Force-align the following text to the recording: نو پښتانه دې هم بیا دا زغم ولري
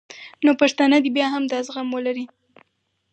نو 0.45 0.51
پښتانه 0.61 0.97
دې 1.05 1.09
هم 1.09 1.13
بیا 1.15 1.29
دا 1.51 1.59
زغم 1.67 1.87
ولري 1.91 2.25